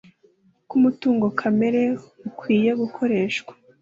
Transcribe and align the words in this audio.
uko 0.59 0.73
umutungo 0.79 1.25
kamere 1.39 1.81
ukwiriye 2.27 2.71
gukoreshwa 2.81 3.51